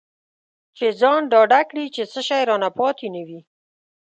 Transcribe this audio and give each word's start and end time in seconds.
چې 0.77 0.85
ځان 0.99 1.21
ډاډه 1.31 1.61
کړي 1.69 1.85
چې 1.95 2.03
څه 2.11 2.21
شی 2.27 2.41
رانه 2.49 2.69
پاتې 2.77 3.07
نه 3.15 3.21
وي. 3.27 3.39